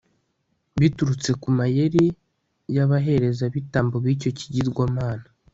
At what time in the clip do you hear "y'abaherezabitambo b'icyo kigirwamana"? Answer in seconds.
2.75-5.25